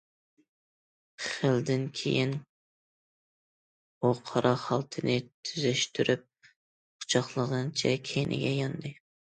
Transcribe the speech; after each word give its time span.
خېلىدىن 1.25 1.83
كېيىن 1.99 2.33
ئۇ 4.01 4.13
قارا 4.31 4.55
خالتىنى 4.65 5.21
تۈزەشتۈرۈپ 5.51 6.27
قۇچاقلىغىنىچە 6.53 7.97
كەينىگە 8.11 8.59
ياندى. 8.65 8.99